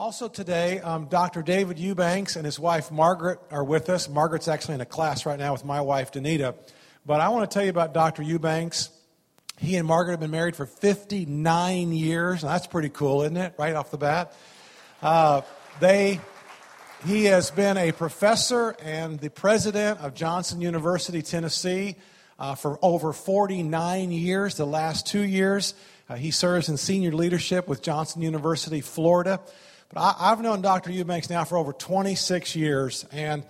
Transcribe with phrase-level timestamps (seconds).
[0.00, 1.42] Also today, um, Dr.
[1.42, 4.08] David Eubanks and his wife Margaret are with us.
[4.08, 6.54] Margaret's actually in a class right now with my wife Danita.
[7.04, 8.22] But I want to tell you about Dr.
[8.22, 8.88] Eubanks.
[9.58, 12.40] He and Margaret have been married for 59 years.
[12.40, 13.52] That's pretty cool, isn't it?
[13.58, 14.34] Right off the bat.
[15.02, 15.42] Uh,
[15.80, 16.18] they,
[17.04, 21.96] he has been a professor and the president of Johnson University, Tennessee,
[22.38, 24.54] uh, for over 49 years.
[24.54, 25.74] The last two years,
[26.08, 29.40] uh, he serves in senior leadership with Johnson University, Florida.
[29.92, 30.92] But I, have known Dr.
[30.92, 33.44] Eubanks now for over 26 years, and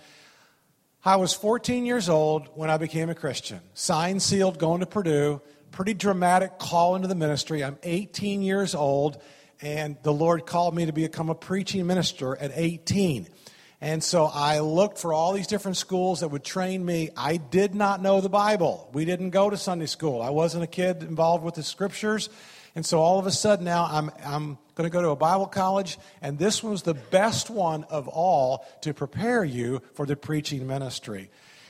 [1.05, 3.59] I was 14 years old when I became a Christian.
[3.75, 5.39] Signed, sealed, going to Purdue.
[5.69, 7.63] Pretty dramatic call into the ministry.
[7.63, 9.21] I'm 18 years old,
[9.61, 13.27] and the Lord called me to become a preaching minister at 18.
[13.79, 17.11] And so I looked for all these different schools that would train me.
[17.15, 18.89] I did not know the Bible.
[18.93, 20.23] We didn't go to Sunday school.
[20.23, 22.29] I wasn't a kid involved with the scriptures.
[22.75, 25.47] And so all of a sudden now I'm, I'm going to go to a Bible
[25.47, 30.67] college, and this was the best one of all to prepare you for the preaching
[30.67, 31.29] ministry.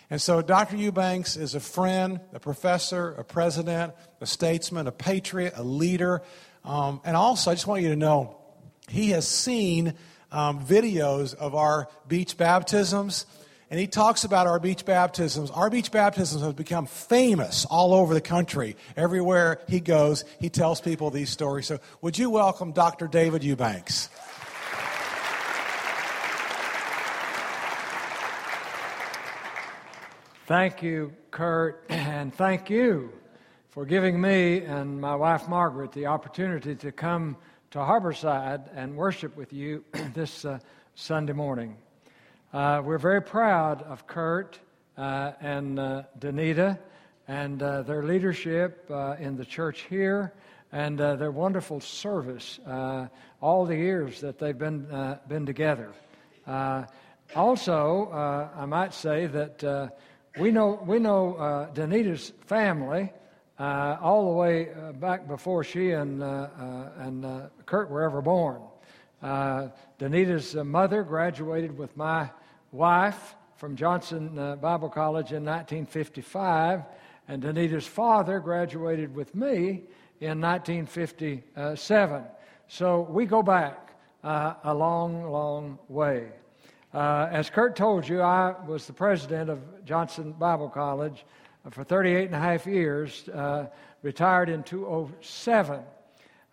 [0.10, 0.76] And so Dr.
[0.76, 6.22] Eubanks is a friend, a professor, a president, a statesman, a patriot, a leader.
[6.66, 8.38] Um, and also, I just want you to know,
[8.90, 9.94] he has seen
[10.32, 13.26] um, videos of our beach baptisms
[13.72, 15.50] and he talks about our beach baptisms.
[15.50, 18.76] Our beach baptisms have become famous all over the country.
[18.98, 21.68] Everywhere he goes, he tells people these stories.
[21.68, 23.08] So, would you welcome Dr.
[23.08, 24.10] David Eubanks?
[30.48, 33.14] Thank you, Kurt, and thank you
[33.70, 37.38] for giving me and my wife Margaret the opportunity to come
[37.70, 40.60] to Harborside and worship with you this uh,
[40.94, 41.78] Sunday morning.
[42.54, 44.60] Uh, we're very proud of Kurt
[44.98, 46.78] uh, and uh, Danita
[47.26, 50.34] and uh, their leadership uh, in the church here
[50.74, 52.60] and uh, their wonderful service
[53.42, 54.86] all the years that they've been,
[55.30, 55.94] been together.
[57.36, 58.12] also,
[58.54, 59.94] I might say that
[60.38, 63.14] we know, we know Danita's family
[63.58, 64.68] all the way
[65.00, 68.62] back before she and, and Kurt were ever born.
[69.24, 72.30] Danita's mother graduated with my
[72.72, 76.84] wife from Johnson uh, Bible College in 1955,
[77.28, 79.84] and Danita's father graduated with me
[80.22, 82.24] in 1957.
[82.68, 83.94] So we go back
[84.24, 86.30] uh, a long, long way.
[86.94, 91.26] Uh, as Kurt told you, I was the president of Johnson Bible College
[91.70, 93.68] for 38 and a half years, uh,
[94.02, 95.82] retired in 2007.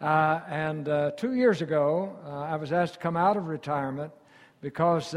[0.01, 4.13] Uh, and uh, two years ago, I was asked to come out of retirement
[4.61, 5.15] because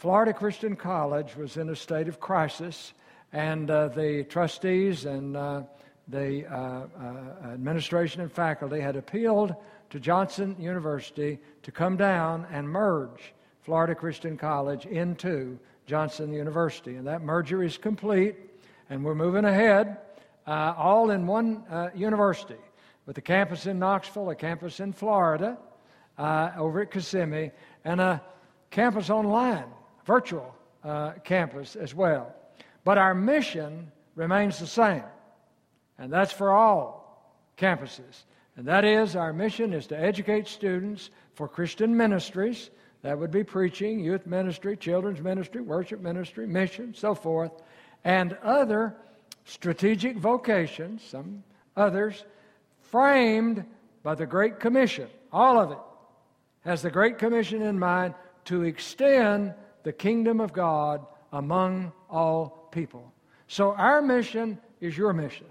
[0.00, 2.94] Florida Christian College was in a state of crisis,
[3.34, 5.60] and uh, the trustees and uh,
[6.08, 9.54] the uh, uh, administration and faculty had appealed
[9.90, 16.96] to Johnson University to come down and merge Florida Christian College into Johnson University.
[16.96, 18.36] And that merger is complete,
[18.88, 19.98] and we're moving ahead,
[20.46, 22.56] uh, all in one uh, university,
[23.04, 25.58] with a campus in Knoxville, a campus in Florida,
[26.16, 27.50] over at Kissimmee,
[27.84, 28.22] and a
[28.70, 29.66] campus online
[30.10, 32.34] virtual uh, campus as well.
[32.82, 35.04] But our mission remains the same,
[35.98, 38.24] and that's for all campuses.
[38.56, 42.70] And that is, our mission is to educate students for Christian ministries.
[43.02, 47.52] That would be preaching, youth ministry, children's ministry, worship ministry, mission, so forth,
[48.02, 48.96] and other
[49.44, 51.44] strategic vocations, some
[51.76, 52.24] others,
[52.80, 53.64] framed
[54.02, 55.06] by the Great Commission.
[55.32, 55.84] All of it
[56.62, 58.14] has the Great Commission in mind
[58.46, 63.12] to extend the kingdom of God among all people.
[63.48, 65.46] So our mission is your mission,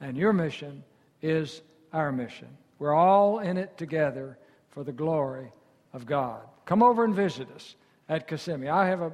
[0.00, 0.82] and your mission
[1.22, 1.62] is
[1.92, 2.48] our mission.
[2.78, 4.38] We're all in it together
[4.70, 5.50] for the glory
[5.92, 6.42] of God.
[6.64, 7.76] Come over and visit us
[8.08, 8.68] at Kissimmee.
[8.68, 9.12] I have a,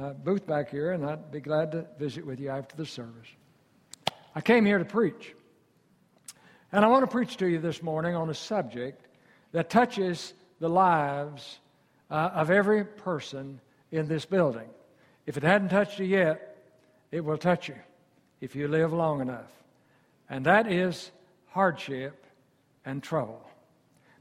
[0.00, 3.28] a booth back here, and I'd be glad to visit with you after the service.
[4.34, 5.34] I came here to preach.
[6.72, 9.06] And I want to preach to you this morning on a subject
[9.52, 11.60] that touches the lives
[12.10, 13.60] uh, of every person
[13.90, 14.68] in this building.
[15.26, 16.56] If it hadn't touched you yet,
[17.10, 17.76] it will touch you
[18.40, 19.50] if you live long enough.
[20.28, 21.10] And that is
[21.48, 22.24] hardship
[22.84, 23.42] and trouble.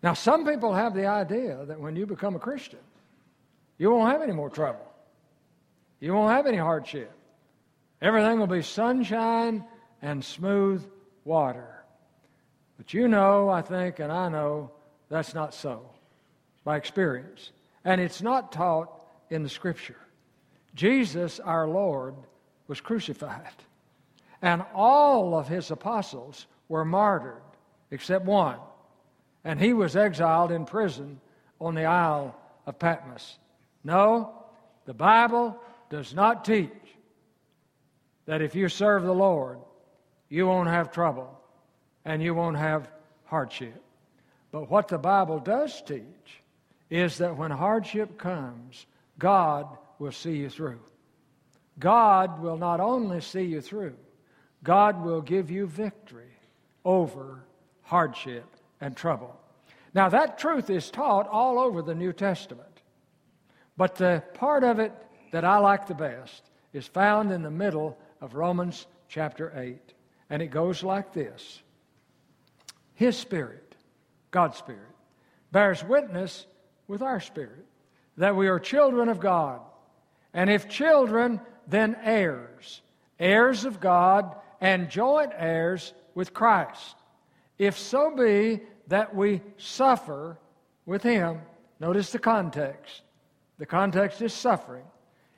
[0.03, 2.79] Now, some people have the idea that when you become a Christian,
[3.77, 4.85] you won't have any more trouble.
[5.99, 7.11] You won't have any hardship.
[8.01, 9.65] Everything will be sunshine
[10.01, 10.85] and smooth
[11.23, 11.83] water.
[12.77, 14.71] But you know, I think, and I know
[15.09, 15.89] that's not so
[16.63, 17.51] by experience.
[17.83, 18.91] And it's not taught
[19.29, 19.97] in the scripture.
[20.73, 22.15] Jesus, our Lord,
[22.67, 23.53] was crucified,
[24.41, 27.41] and all of his apostles were martyred
[27.91, 28.59] except one.
[29.43, 31.19] And he was exiled in prison
[31.61, 32.35] on the Isle
[32.65, 33.37] of Patmos.
[33.83, 34.33] No,
[34.85, 35.55] the Bible
[35.89, 36.71] does not teach
[38.25, 39.59] that if you serve the Lord,
[40.29, 41.39] you won't have trouble
[42.03, 42.89] and you won't have
[43.25, 43.81] hardship.
[44.51, 46.41] But what the Bible does teach
[46.89, 48.85] is that when hardship comes,
[49.17, 49.67] God
[49.99, 50.79] will see you through.
[51.79, 53.95] God will not only see you through,
[54.63, 56.31] God will give you victory
[56.83, 57.43] over
[57.81, 58.45] hardship
[58.81, 59.39] and trouble.
[59.93, 62.81] Now, that truth is taught all over the New Testament.
[63.77, 64.93] But the part of it
[65.31, 69.93] that I like the best is found in the middle of Romans chapter 8.
[70.29, 71.61] And it goes like this
[72.93, 73.75] His Spirit,
[74.31, 74.81] God's Spirit,
[75.51, 76.45] bears witness
[76.87, 77.65] with our spirit
[78.17, 79.61] that we are children of God.
[80.33, 82.81] And if children, then heirs,
[83.19, 86.95] heirs of God and joint heirs with Christ.
[87.57, 90.37] If so be that we suffer
[90.85, 91.41] with him,
[91.79, 93.01] notice the context.
[93.57, 94.85] The context is suffering.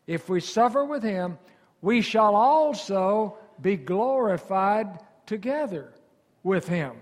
[0.08, 1.38] If we suffer with him,
[1.82, 5.94] we shall also be glorified together
[6.44, 6.94] with him.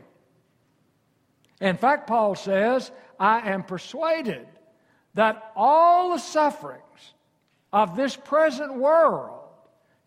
[1.61, 4.47] In fact, Paul says, I am persuaded
[5.15, 6.81] that all the sufferings
[7.73, 9.39] of this present world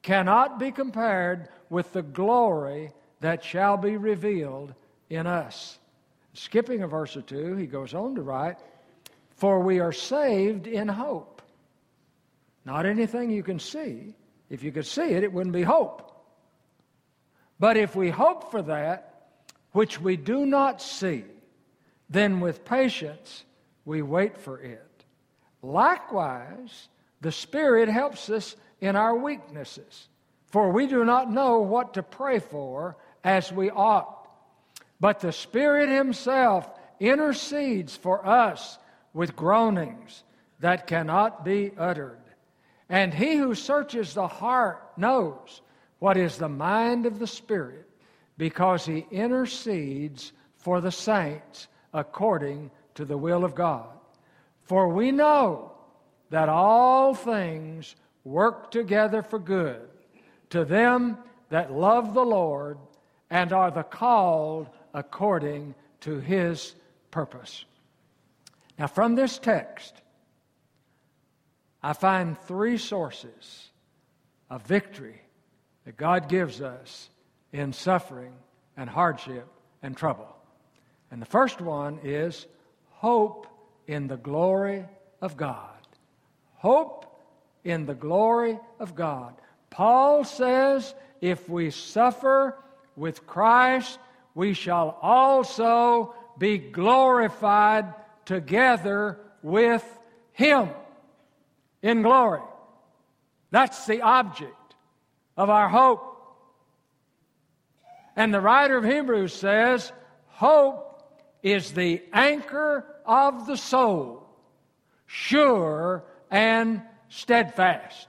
[0.02, 4.72] cannot be compared with the glory that shall be revealed
[5.10, 5.78] in us.
[6.34, 8.58] Skipping a verse or two, he goes on to write,
[9.36, 11.42] For we are saved in hope.
[12.64, 14.14] Not anything you can see.
[14.50, 16.04] If you could see it, it wouldn't be hope.
[17.58, 19.30] But if we hope for that
[19.72, 21.24] which we do not see,
[22.08, 23.44] then with patience
[23.84, 24.87] we wait for it.
[25.62, 26.88] Likewise,
[27.20, 30.08] the Spirit helps us in our weaknesses,
[30.46, 34.28] for we do not know what to pray for as we ought.
[35.00, 36.70] But the Spirit Himself
[37.00, 38.78] intercedes for us
[39.12, 40.22] with groanings
[40.60, 42.18] that cannot be uttered.
[42.88, 45.60] And He who searches the heart knows
[45.98, 47.88] what is the mind of the Spirit,
[48.36, 53.97] because He intercedes for the saints according to the will of God.
[54.68, 55.72] For we know
[56.28, 59.80] that all things work together for good
[60.50, 61.16] to them
[61.48, 62.76] that love the Lord
[63.30, 66.74] and are the called according to his
[67.10, 67.64] purpose.
[68.78, 69.94] Now, from this text,
[71.82, 73.70] I find three sources
[74.50, 75.22] of victory
[75.86, 77.08] that God gives us
[77.54, 78.34] in suffering
[78.76, 79.48] and hardship
[79.82, 80.36] and trouble.
[81.10, 82.46] And the first one is
[82.90, 83.46] hope
[83.88, 84.84] in the glory
[85.20, 85.74] of God.
[86.56, 87.06] Hope
[87.64, 89.34] in the glory of God.
[89.70, 92.56] Paul says, if we suffer
[92.94, 93.98] with Christ,
[94.34, 97.92] we shall also be glorified
[98.24, 99.84] together with
[100.32, 100.68] Him
[101.82, 102.42] in glory.
[103.50, 104.54] That's the object
[105.36, 106.04] of our hope.
[108.14, 109.92] And the writer of Hebrews says,
[110.26, 110.87] hope
[111.42, 114.28] is the anchor of the soul,
[115.06, 118.08] sure and steadfast.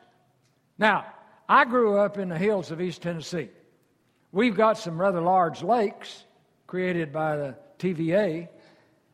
[0.78, 1.06] Now,
[1.48, 3.50] I grew up in the hills of East Tennessee.
[4.32, 6.24] We've got some rather large lakes
[6.68, 8.48] created by the TVA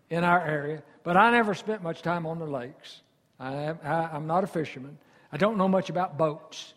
[0.10, 3.02] in our area, but I never spent much time on the lakes.
[3.40, 4.98] I, am not a fisherman.
[5.32, 6.74] I don't know much about boats.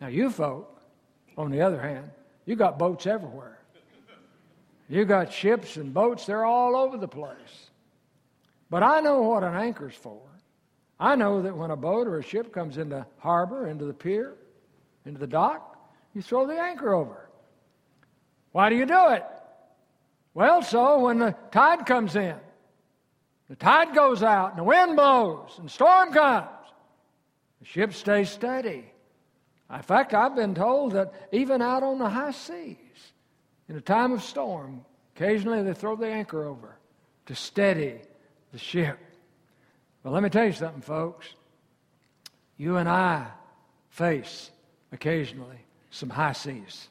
[0.00, 0.80] Now, you folk,
[1.36, 2.10] on the other hand,
[2.44, 3.58] you got boats everywhere.
[4.92, 7.70] You got ships and boats, they're all over the place.
[8.68, 10.20] But I know what an anchor's for.
[11.00, 14.34] I know that when a boat or a ship comes into harbor, into the pier,
[15.06, 15.78] into the dock,
[16.14, 17.26] you throw the anchor over.
[18.50, 19.24] Why do you do it?
[20.34, 22.36] Well, so when the tide comes in,
[23.48, 26.48] the tide goes out, and the wind blows, and storm comes,
[27.60, 28.92] the ship stays steady.
[29.72, 32.76] In fact, I've been told that even out on the high seas,
[33.72, 34.84] in a time of storm,
[35.16, 36.76] occasionally they throw the anchor over
[37.24, 38.02] to steady
[38.52, 38.98] the ship.
[40.02, 41.26] But let me tell you something, folks.
[42.58, 43.28] You and I
[43.88, 44.50] face
[44.92, 45.56] occasionally
[45.88, 46.88] some high seas,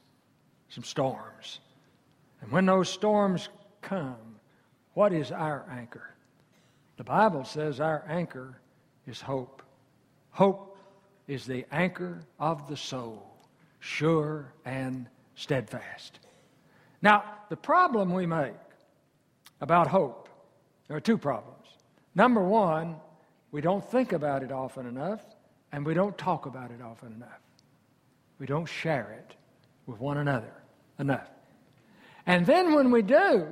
[0.70, 1.60] some storms.
[2.42, 3.50] And when those storms
[3.84, 4.40] come,
[4.96, 6.16] what is our anchor?
[6.98, 8.60] The Bible says our anchor
[9.06, 9.62] is hope.
[10.32, 10.80] Hope
[11.28, 13.24] is the anchor of the soul,
[13.80, 16.18] sure and steadfast.
[17.02, 18.54] Now, the problem we make
[19.60, 20.30] about hope,
[20.88, 21.68] there are two problems.
[22.16, 22.96] Number one,
[23.52, 25.22] we don't think about it often enough,
[25.72, 27.42] and we don't talk about it often enough.
[28.40, 29.36] We don't share it
[29.86, 30.54] with one another
[31.00, 31.30] enough.
[32.26, 33.48] And then when we do,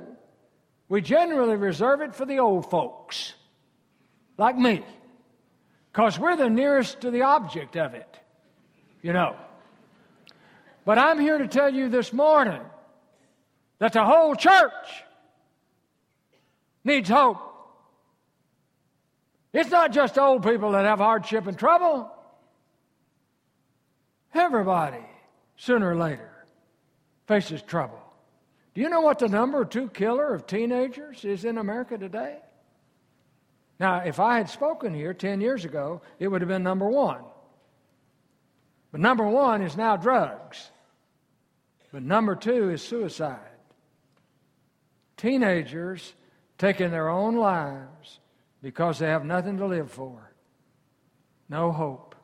[0.88, 3.34] we generally reserve it for the old folks.
[4.40, 4.82] like me,
[5.92, 8.18] because we're the nearest to the object of it,
[9.02, 9.36] you know.
[10.86, 12.62] But I'm here to tell you this morning
[13.80, 15.04] that the whole church
[16.84, 17.38] needs hope.
[19.52, 22.08] It's not just old people that have hardship and trouble.
[24.32, 25.04] Everybody,
[25.56, 26.30] sooner or later,
[27.26, 28.00] faces trouble.
[28.74, 32.38] Do you know what the number two killer of teenagers is in America today?
[33.80, 37.22] Now, if I had spoken here 10 years ago, it would have been number one.
[38.92, 40.70] But number one is now drugs.
[41.90, 43.49] But number two is suicide.
[45.20, 46.14] Teenagers
[46.56, 48.20] taking their own lives
[48.62, 50.32] because they have nothing to live for,
[51.50, 52.14] no hope.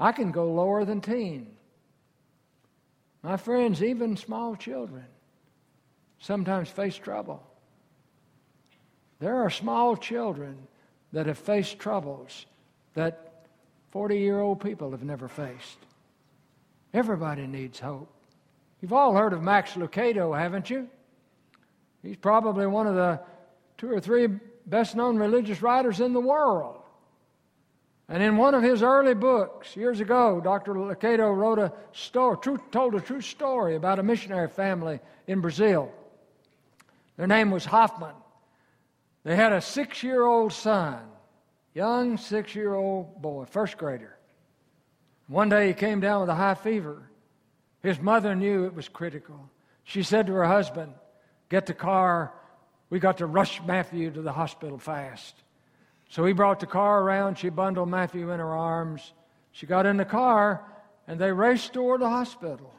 [0.00, 1.52] I can go lower than teen.
[3.22, 5.04] My friends, even small children,
[6.18, 7.40] sometimes face trouble.
[9.20, 10.66] There are small children
[11.12, 12.46] that have faced troubles
[12.94, 13.46] that
[13.90, 15.78] 40 year old people have never faced.
[16.92, 18.12] Everybody needs hope.
[18.80, 20.88] You've all heard of Max Lucado, haven't you?
[22.02, 23.20] He's probably one of the
[23.78, 24.28] two or three
[24.66, 26.82] best known religious writers in the world.
[28.08, 30.74] And in one of his early books, years ago, Dr.
[30.74, 35.90] Lucado wrote a story, true, told a true story about a missionary family in Brazil.
[37.16, 38.14] Their name was Hoffman.
[39.24, 41.00] They had a six year old son,
[41.74, 44.18] young six year old boy, first grader.
[45.28, 47.08] One day he came down with a high fever.
[47.82, 49.48] His mother knew it was critical.
[49.84, 50.92] She said to her husband,
[51.52, 52.32] Get the car.
[52.88, 55.34] We got to rush Matthew to the hospital fast.
[56.08, 57.36] So he brought the car around.
[57.36, 59.12] She bundled Matthew in her arms.
[59.50, 60.64] She got in the car,
[61.06, 62.72] and they raced toward the hospital.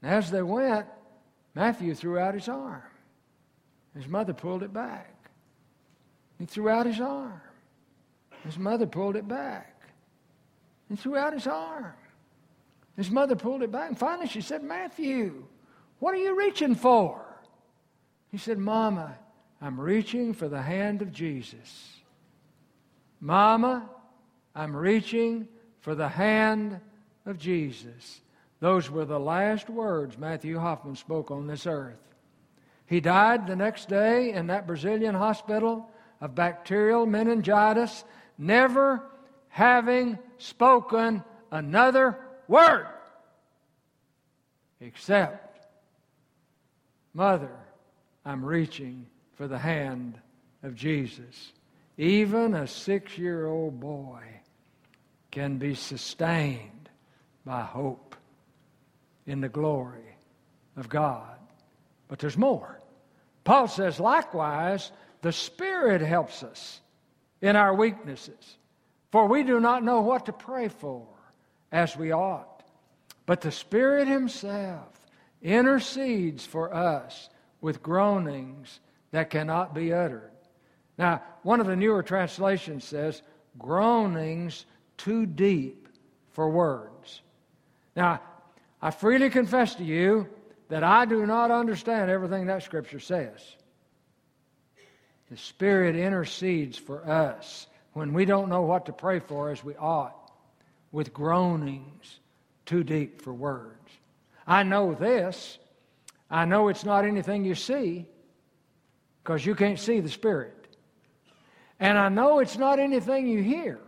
[0.00, 0.86] And as they went,
[1.54, 2.82] Matthew threw out his arm.
[3.94, 5.14] His mother pulled it back.
[6.38, 7.42] He threw out his arm.
[8.42, 9.82] His mother pulled it back
[10.88, 11.92] He threw out his arm.
[12.96, 15.44] His mother pulled it back, and finally she said, Matthew,
[15.98, 17.25] what are you reaching for?
[18.30, 19.18] He said, Mama,
[19.60, 21.92] I'm reaching for the hand of Jesus.
[23.20, 23.88] Mama,
[24.54, 25.48] I'm reaching
[25.80, 26.80] for the hand
[27.24, 28.20] of Jesus.
[28.60, 31.98] Those were the last words Matthew Hoffman spoke on this earth.
[32.86, 35.88] He died the next day in that Brazilian hospital
[36.20, 38.04] of bacterial meningitis,
[38.38, 39.02] never
[39.48, 42.18] having spoken another
[42.48, 42.86] word
[44.80, 45.66] except,
[47.14, 47.56] Mother,
[48.26, 49.06] I'm reaching
[49.36, 50.18] for the hand
[50.64, 51.52] of Jesus.
[51.96, 54.20] Even a six year old boy
[55.30, 56.90] can be sustained
[57.44, 58.16] by hope
[59.26, 60.16] in the glory
[60.76, 61.38] of God.
[62.08, 62.80] But there's more.
[63.44, 64.90] Paul says, likewise,
[65.22, 66.80] the Spirit helps us
[67.40, 68.56] in our weaknesses.
[69.12, 71.06] For we do not know what to pray for
[71.70, 72.64] as we ought.
[73.24, 74.88] But the Spirit Himself
[75.40, 77.28] intercedes for us
[77.60, 80.30] with groanings that cannot be uttered.
[80.98, 83.22] Now, one of the newer translations says,
[83.58, 84.64] groanings
[84.96, 85.88] too deep
[86.32, 87.20] for words.
[87.94, 88.20] Now,
[88.80, 90.28] I freely confess to you
[90.68, 93.40] that I do not understand everything that Scripture says.
[95.30, 99.74] The Spirit intercedes for us when we don't know what to pray for as we
[99.76, 100.30] ought,
[100.92, 102.20] with groanings
[102.64, 103.90] too deep for words.
[104.46, 105.58] I know this.
[106.30, 108.06] I know it's not anything you see
[109.22, 110.76] because you can't see the Spirit.
[111.78, 113.78] And I know it's not anything you hear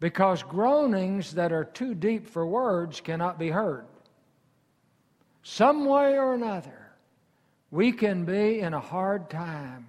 [0.00, 3.86] because groanings that are too deep for words cannot be heard.
[5.42, 6.92] Some way or another,
[7.70, 9.86] we can be in a hard time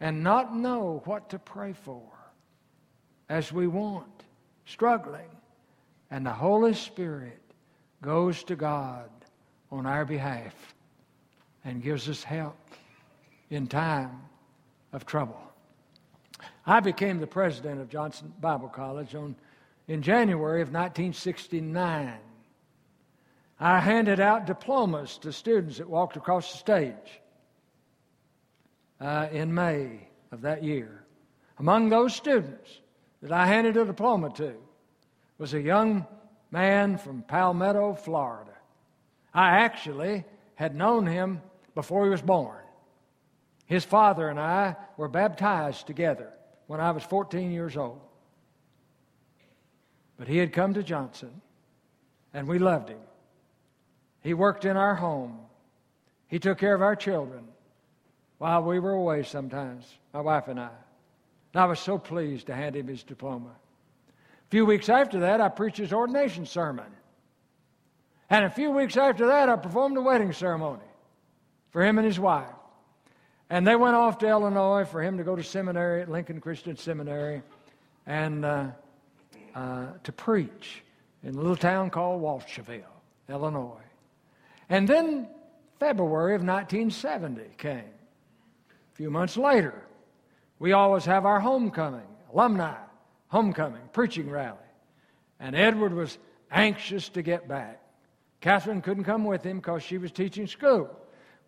[0.00, 2.02] and not know what to pray for
[3.28, 4.24] as we want,
[4.66, 5.28] struggling.
[6.10, 7.40] And the Holy Spirit
[8.02, 9.08] goes to God
[9.74, 10.54] on our behalf
[11.64, 12.56] and gives us help
[13.50, 14.22] in time
[14.92, 15.40] of trouble.
[16.64, 19.34] I became the president of Johnson Bible College on,
[19.88, 22.14] in January of 1969.
[23.58, 27.20] I handed out diplomas to students that walked across the stage
[29.00, 31.04] uh, in May of that year.
[31.58, 32.80] Among those students
[33.22, 34.54] that I handed a diploma to
[35.38, 36.06] was a young
[36.50, 38.53] man from Palmetto, Florida.
[39.34, 40.24] I actually
[40.54, 41.42] had known him
[41.74, 42.62] before he was born.
[43.66, 46.32] His father and I were baptized together
[46.66, 48.00] when I was 14 years old.
[50.16, 51.40] But he had come to Johnson,
[52.32, 53.00] and we loved him.
[54.20, 55.38] He worked in our home,
[56.28, 57.44] he took care of our children
[58.38, 60.70] while we were away sometimes, my wife and I.
[61.52, 63.50] And I was so pleased to hand him his diploma.
[63.50, 66.86] A few weeks after that, I preached his ordination sermon.
[68.30, 70.82] And a few weeks after that, I performed a wedding ceremony
[71.70, 72.48] for him and his wife.
[73.50, 76.76] And they went off to Illinois for him to go to seminary at Lincoln Christian
[76.76, 77.42] Seminary
[78.06, 78.66] and uh,
[79.54, 80.82] uh, to preach
[81.22, 82.82] in a little town called Walshaville,
[83.28, 83.80] Illinois.
[84.68, 85.28] And then
[85.78, 87.78] February of 1970 came.
[87.78, 89.86] A few months later,
[90.58, 92.74] we always have our homecoming, alumni
[93.34, 94.56] homecoming, preaching rally.
[95.40, 96.18] And Edward was
[96.52, 97.80] anxious to get back.
[98.44, 100.90] Catherine couldn't come with him because she was teaching school.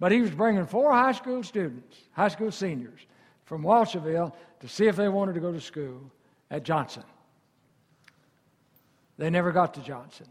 [0.01, 3.01] But he was bringing four high school students, high school seniors,
[3.45, 6.11] from Walshaville to see if they wanted to go to school
[6.51, 7.03] at Johnson.
[9.19, 10.27] They never got to Johnson.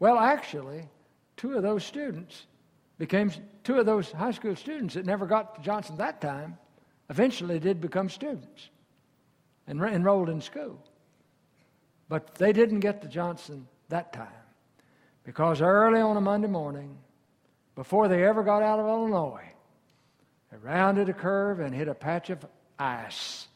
[0.00, 0.88] Well, actually,
[1.36, 2.46] two of those students
[2.98, 3.30] became
[3.62, 6.58] two of those high school students that never got to Johnson that time
[7.10, 8.70] eventually did become students
[9.68, 10.82] and re- enrolled in school.
[12.08, 14.45] But they didn't get to Johnson that time
[15.26, 16.96] because early on a Monday morning,
[17.74, 19.50] before they ever got out of Illinois,
[20.50, 22.46] they rounded a curve and hit a patch of
[22.78, 23.48] ice,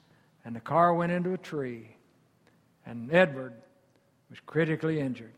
[0.44, 1.96] and the car went into a tree,
[2.84, 3.54] and Edward
[4.28, 5.32] was critically injured.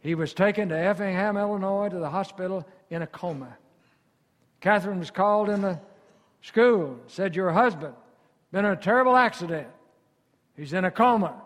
[0.00, 3.56] He was taken to Effingham, Illinois, to the hospital in a coma.
[4.60, 5.78] Catherine was called in the
[6.42, 7.94] school, said, Your husband
[8.50, 9.68] been in a terrible accident.
[10.56, 11.40] He's in a coma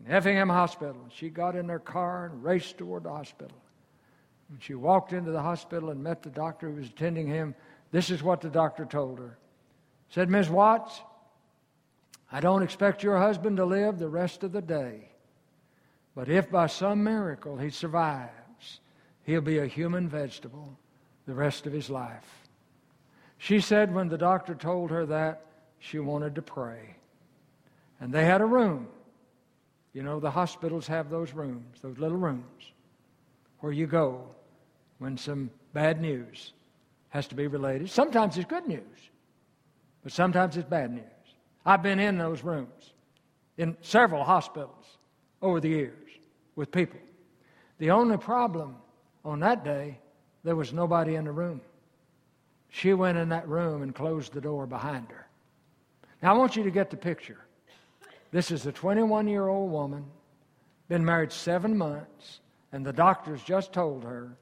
[0.00, 1.06] in Effingham Hospital.
[1.10, 3.56] She got in their car and raced toward the hospital.
[4.48, 7.54] When she walked into the hospital and met the doctor who was attending him,
[7.90, 9.38] this is what the doctor told her.
[10.10, 10.48] Said, Ms.
[10.48, 11.00] Watts,
[12.30, 15.08] I don't expect your husband to live the rest of the day.
[16.14, 18.80] But if by some miracle he survives,
[19.24, 20.78] he'll be a human vegetable
[21.26, 22.46] the rest of his life.
[23.38, 25.42] She said when the doctor told her that,
[25.78, 26.96] she wanted to pray.
[28.00, 28.88] And they had a room.
[29.96, 32.72] You know, the hospitals have those rooms, those little rooms,
[33.60, 34.26] where you go
[34.98, 36.52] when some bad news
[37.08, 37.88] has to be related.
[37.88, 39.10] Sometimes it's good news,
[40.02, 41.02] but sometimes it's bad news.
[41.64, 42.92] I've been in those rooms
[43.56, 44.84] in several hospitals
[45.40, 46.10] over the years
[46.56, 47.00] with people.
[47.78, 48.76] The only problem
[49.24, 49.98] on that day,
[50.44, 51.62] there was nobody in the room.
[52.68, 55.26] She went in that room and closed the door behind her.
[56.22, 57.45] Now, I want you to get the picture.
[58.30, 60.04] This is a 21 year old woman,
[60.88, 62.40] been married seven months,
[62.72, 64.36] and the doctors just told her,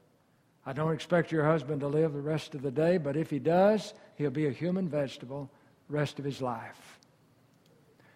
[0.65, 3.39] I don't expect your husband to live the rest of the day, but if he
[3.39, 5.51] does, he'll be a human vegetable
[5.87, 6.99] the rest of his life.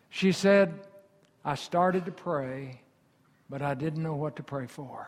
[0.10, 0.74] She said,
[1.46, 2.82] I started to pray,
[3.50, 5.08] but I didn't know what to pray for.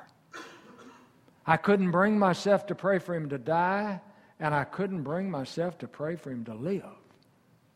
[1.48, 4.00] I couldn't bring myself to pray for him to die,
[4.40, 6.84] and I couldn't bring myself to pray for him to live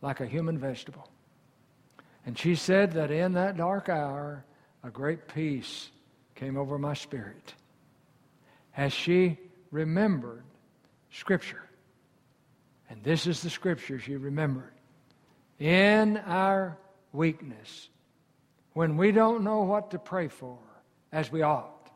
[0.01, 1.09] like a human vegetable.
[2.25, 4.43] And she said that in that dark hour,
[4.83, 5.89] a great peace
[6.33, 7.53] came over my spirit
[8.75, 9.37] as she
[9.71, 10.43] remembered
[11.11, 11.63] Scripture.
[12.89, 14.73] And this is the Scripture she remembered.
[15.59, 16.77] In our
[17.13, 17.89] weakness,
[18.73, 20.57] when we don't know what to pray for
[21.11, 21.89] as we ought,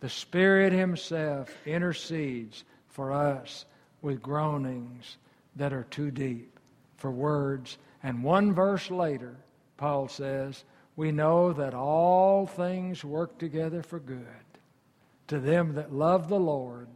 [0.00, 3.66] the Spirit Himself intercedes for us
[4.02, 5.18] with groanings
[5.56, 6.58] that are too deep
[6.96, 7.76] for words.
[8.02, 9.36] And one verse later,
[9.76, 10.64] Paul says,
[10.96, 14.26] We know that all things work together for good
[15.28, 16.88] to them that love the Lord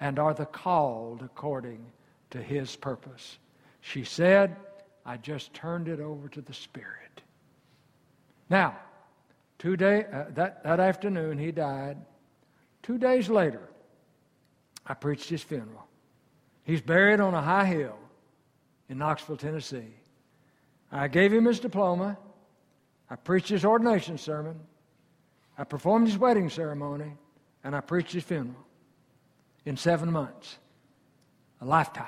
[0.00, 1.84] and are the called according
[2.30, 3.38] to his purpose.
[3.80, 4.56] She said,
[5.04, 7.22] I just turned it over to the Spirit.
[8.48, 8.76] Now,
[9.58, 11.96] two day, uh, that, that afternoon, he died.
[12.82, 13.68] Two days later,
[14.86, 15.86] I preached his funeral.
[16.64, 17.98] He's buried on a high hill
[18.88, 19.94] in Knoxville, Tennessee.
[20.92, 22.18] I gave him his diploma.
[23.08, 24.58] I preached his ordination sermon.
[25.56, 27.12] I performed his wedding ceremony.
[27.62, 28.64] And I preached his funeral
[29.64, 30.58] in seven months.
[31.60, 32.06] A lifetime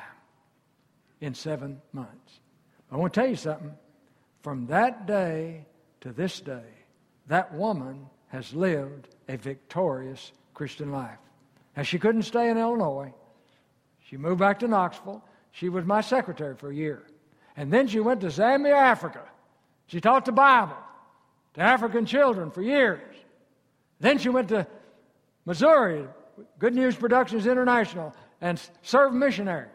[1.21, 2.41] in seven months.
[2.91, 3.73] I want to tell you something.
[4.43, 5.67] From that day
[6.01, 6.65] to this day,
[7.29, 11.19] that woman has lived a victorious Christian life.
[11.77, 13.13] Now, she couldn't stay in Illinois.
[14.01, 15.25] She moved back to Knoxville.
[15.53, 17.07] She was my secretary for a year.
[17.57, 19.23] And then she went to Zambia, Africa.
[19.87, 20.77] She taught the Bible
[21.55, 23.15] to African children for years.
[24.01, 24.67] Then she went to
[25.45, 26.07] Missouri,
[26.59, 29.69] Good News Productions International, and served missionaries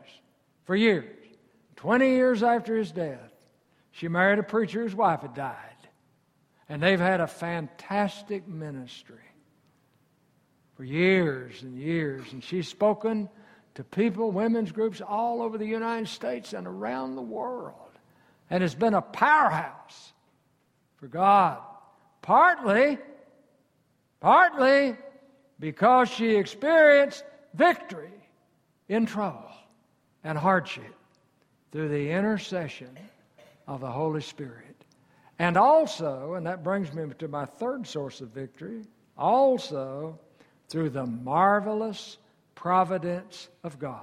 [0.66, 1.16] for years.
[1.76, 3.32] Twenty years after his death,
[3.92, 5.56] she married a preacher whose wife had died.
[6.70, 9.16] And they've had a fantastic ministry
[10.76, 12.34] for years and years.
[12.34, 13.30] And she's spoken
[13.78, 17.76] to people, women's groups all over the United States and around the world.
[18.50, 20.13] And has been a powerhouse
[20.96, 21.60] for God.
[22.24, 22.98] Partly,
[24.20, 24.96] partly
[25.60, 28.10] because she experienced victory
[28.90, 29.52] in trouble
[30.24, 30.96] and hardship
[31.72, 32.98] through the intercession
[33.68, 34.86] of the Holy Spirit.
[35.38, 38.86] And also, and that brings me to my third source of victory,
[39.16, 40.18] also
[40.68, 42.18] through the marvelous
[42.58, 44.02] providence of God.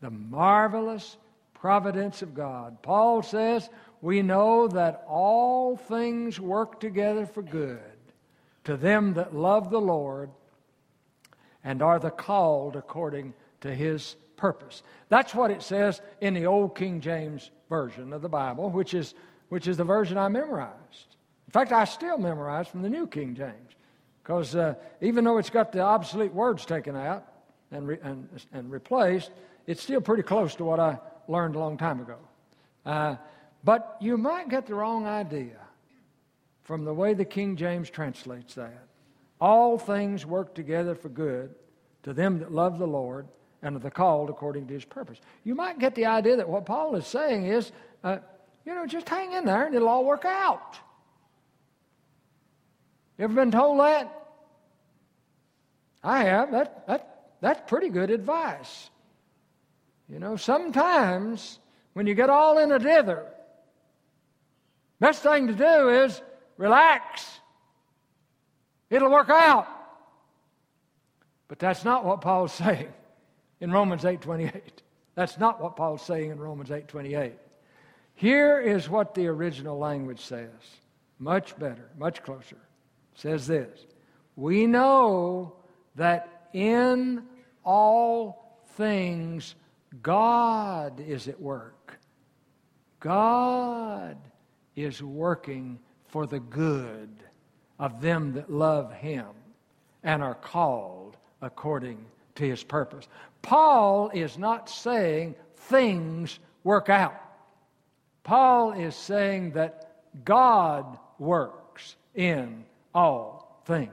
[0.00, 1.16] The marvelous
[1.54, 2.82] providence of God.
[2.82, 3.70] Paul says,
[4.02, 7.78] We know that all things work together for good
[8.64, 10.30] to them that love the Lord
[11.62, 14.82] and are the called according to his purpose.
[15.08, 19.14] That's what it says in the old King James Version of the Bible, which is,
[19.48, 21.16] which is the version I memorized.
[21.46, 23.72] In fact, I still memorize from the New King James
[24.24, 27.28] because uh, even though it's got the obsolete words taken out
[27.74, 29.30] and, re- and, and replaced,
[29.66, 32.18] it's still pretty close to what I learned a long time ago.
[32.86, 33.16] Uh,
[33.62, 35.56] but you might get the wrong idea
[36.62, 38.86] from the way the King James translates that.
[39.40, 41.54] All things work together for good
[42.02, 43.26] to them that love the Lord
[43.62, 45.18] and are the called according to his purpose.
[45.44, 48.18] You might get the idea that what Paul is saying is, uh,
[48.66, 50.78] you know, just hang in there and it'll all work out.
[53.18, 54.10] You ever been told that?
[56.02, 56.52] I have.
[56.52, 57.13] That, that,
[57.44, 58.88] that's pretty good advice.
[60.08, 61.58] You know, sometimes
[61.92, 63.26] when you get all in a dither,
[64.98, 66.22] the best thing to do is
[66.56, 67.38] relax.
[68.88, 69.68] It'll work out.
[71.46, 72.88] But that's not what Paul's saying
[73.60, 74.62] in Romans 8:28.
[75.14, 77.34] That's not what Paul's saying in Romans 8:28.
[78.14, 80.48] Here is what the original language says.
[81.18, 82.56] Much better, much closer.
[82.56, 83.84] It says this.
[84.34, 85.56] We know
[85.96, 87.24] that in
[87.64, 89.54] all things
[90.02, 91.98] God is at work.
[93.00, 94.16] God
[94.76, 97.10] is working for the good
[97.78, 99.26] of them that love him
[100.02, 102.04] and are called according
[102.36, 103.08] to his purpose.
[103.42, 107.20] Paul is not saying things work out.
[108.22, 109.92] Paul is saying that
[110.24, 113.90] God works in all things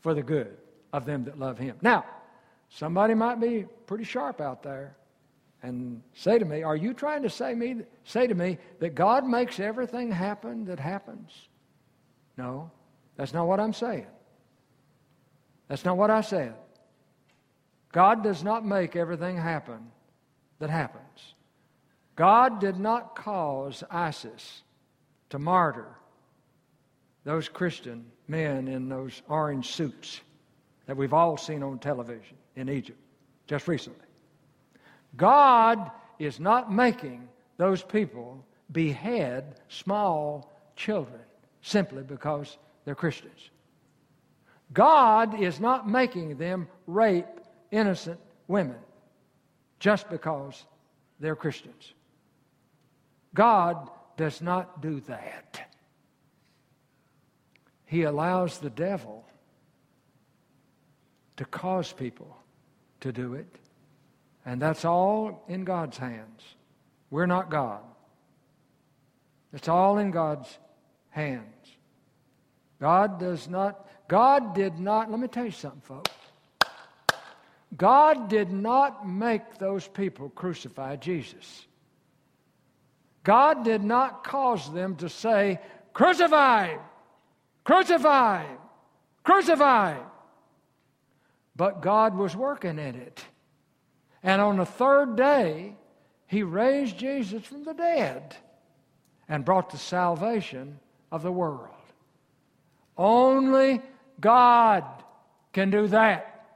[0.00, 0.56] for the good
[0.92, 1.76] of them that love him.
[1.82, 2.04] Now,
[2.68, 4.96] somebody might be pretty sharp out there
[5.62, 9.26] and say to me, Are you trying to say, me, say to me that God
[9.26, 11.30] makes everything happen that happens?
[12.36, 12.70] No,
[13.16, 14.06] that's not what I'm saying.
[15.68, 16.54] That's not what I said.
[17.92, 19.90] God does not make everything happen
[20.58, 21.34] that happens.
[22.16, 24.62] God did not cause ISIS
[25.30, 25.88] to martyr
[27.24, 30.20] those Christian men in those orange suits
[30.86, 32.98] that we've all seen on television in Egypt
[33.46, 34.04] just recently.
[35.16, 41.20] God is not making those people behead small children
[41.62, 43.50] simply because they're Christians.
[44.72, 47.26] God is not making them rape
[47.70, 48.76] innocent women
[49.78, 50.64] just because
[51.20, 51.94] they're Christians.
[53.34, 55.70] God does not do that.
[57.86, 59.24] He allows the devil
[61.36, 62.36] to cause people
[63.00, 63.46] to do it.
[64.44, 66.42] And that's all in God's hands.
[67.10, 67.80] We're not God.
[69.52, 70.58] It's all in God's
[71.10, 71.44] hands.
[72.80, 76.10] God does not, God did not, let me tell you something, folks.
[77.76, 81.66] God did not make those people crucify Jesus.
[83.24, 85.60] God did not cause them to say,
[85.92, 86.76] Crucify!
[87.64, 88.44] Crucify!
[89.22, 89.98] Crucify!
[91.58, 93.24] But God was working in it.
[94.22, 95.74] And on the third day,
[96.28, 98.36] He raised Jesus from the dead
[99.28, 100.78] and brought the salvation
[101.10, 101.74] of the world.
[102.96, 103.82] Only
[104.20, 104.84] God
[105.52, 106.46] can do that.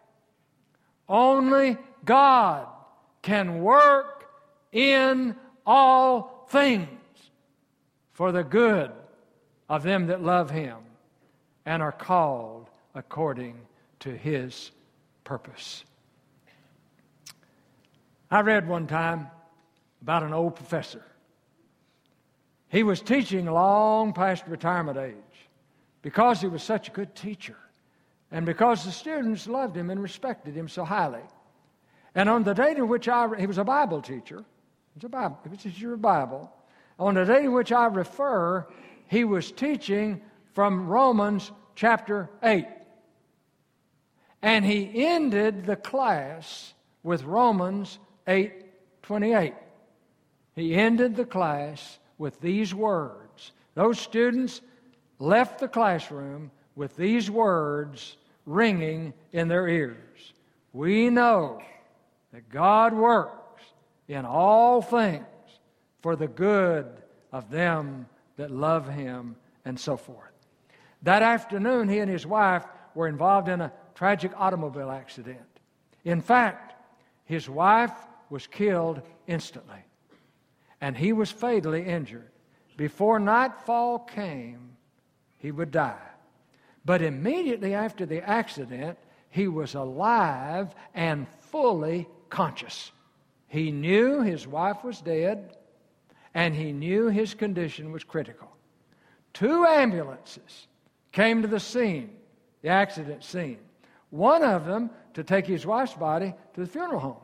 [1.08, 2.68] Only God
[3.22, 4.30] can work
[4.70, 5.34] in
[5.66, 6.88] all things
[8.12, 8.92] for the good
[9.68, 10.76] of them that love Him
[11.66, 13.56] and are called according
[13.98, 14.70] to His
[15.24, 15.84] purpose.
[18.30, 19.28] I read one time
[20.00, 21.02] about an old professor.
[22.68, 25.14] He was teaching long past retirement age
[26.00, 27.56] because he was such a good teacher
[28.30, 31.20] and because the students loved him and respected him so highly.
[32.14, 35.08] And on the date in which I, he was a Bible teacher, he was a
[35.08, 36.50] Bible, he was a teacher of Bible.
[36.98, 38.66] On the date in which I refer,
[39.08, 40.22] he was teaching
[40.54, 42.66] from Romans chapter 8.
[44.42, 49.54] And he ended the class with Romans 8:28.
[50.54, 53.52] He ended the class with these words.
[53.74, 54.60] Those students
[55.18, 60.34] left the classroom with these words ringing in their ears.
[60.72, 61.62] We know
[62.32, 63.62] that God works
[64.08, 65.24] in all things
[66.00, 66.86] for the good
[67.30, 70.32] of them that love him and so forth.
[71.02, 75.60] That afternoon, he and his wife were involved in a tragic automobile accident.
[76.04, 76.74] In fact,
[77.24, 77.94] his wife
[78.30, 79.84] was killed instantly,
[80.80, 82.30] and he was fatally injured.
[82.76, 84.76] Before nightfall came,
[85.38, 86.08] he would die.
[86.84, 88.98] But immediately after the accident,
[89.30, 92.90] he was alive and fully conscious.
[93.48, 95.56] He knew his wife was dead,
[96.34, 98.48] and he knew his condition was critical.
[99.32, 100.66] Two ambulances
[101.12, 102.10] came to the scene,
[102.62, 103.58] the accident scene.
[104.12, 107.22] One of them to take his wife's body to the funeral home,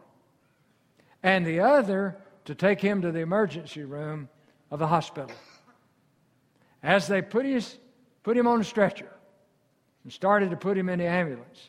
[1.23, 4.31] and the other to take him to the emergency room
[4.71, 5.31] of the hospital.
[6.83, 7.77] As they put, his,
[8.23, 9.13] put him on a stretcher
[10.03, 11.69] and started to put him in the ambulance,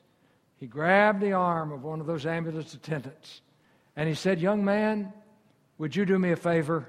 [0.55, 3.41] he grabbed the arm of one of those ambulance attendants
[3.97, 5.11] and he said, Young man,
[5.79, 6.87] would you do me a favor?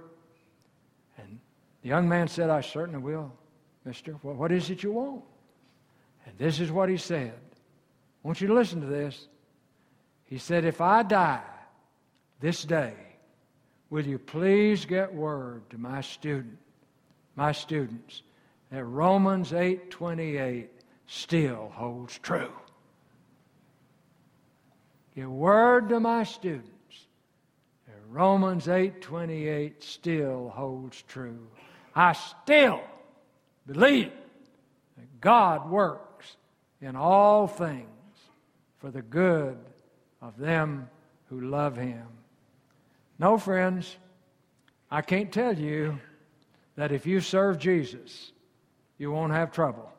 [1.19, 1.41] And
[1.83, 3.33] the young man said, I certainly will,
[3.85, 4.15] mister.
[4.23, 5.25] Well, what is it you want?
[6.27, 7.33] And this is what he said.
[8.23, 9.29] I want you to listen to this.
[10.25, 11.43] He said, If I die
[12.41, 12.95] this day,
[13.89, 16.59] will you please get word to my student,
[17.35, 18.23] my students,
[18.71, 20.69] that Romans 8:28
[21.07, 22.53] still holds true.
[25.17, 27.07] Get word to my students
[27.87, 31.49] that Romans 8:28 still holds true.
[31.97, 32.83] I still
[33.67, 34.13] believe
[34.97, 36.37] that God works
[36.81, 37.89] in all things
[38.81, 39.57] for the good
[40.21, 40.89] of them
[41.29, 42.07] who love him.
[43.19, 43.97] No, friends,
[44.91, 46.01] I can't tell you
[46.77, 48.33] that if you serve Jesus,
[48.99, 49.91] you won't have trouble.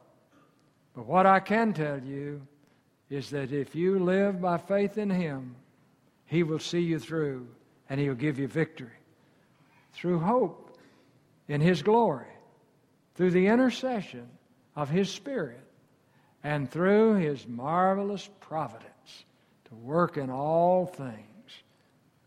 [0.96, 2.42] But what I can tell you
[3.10, 5.56] is that if you live by faith in Him,
[6.26, 7.48] He will see you through
[7.90, 8.90] and He'll give you victory
[9.94, 10.78] through hope
[11.48, 12.28] in His glory,
[13.16, 14.28] through the intercession
[14.76, 15.66] of His Spirit,
[16.44, 19.26] and through His marvelous providence
[19.66, 21.18] to work in all things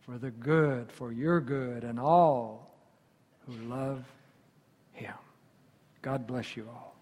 [0.02, 2.74] for the good, for your good, and all
[3.46, 4.04] who love
[4.92, 5.14] Him.
[6.02, 6.93] God bless you all.